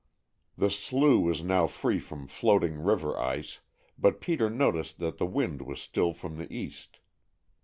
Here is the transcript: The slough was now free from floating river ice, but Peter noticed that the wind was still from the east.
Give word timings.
The 0.57 0.71
slough 0.71 1.21
was 1.21 1.43
now 1.43 1.67
free 1.67 1.99
from 1.99 2.25
floating 2.25 2.79
river 2.79 3.15
ice, 3.19 3.59
but 3.99 4.19
Peter 4.19 4.49
noticed 4.49 4.97
that 4.97 5.19
the 5.19 5.27
wind 5.27 5.61
was 5.61 5.79
still 5.79 6.11
from 6.11 6.37
the 6.37 6.51
east. 6.51 6.97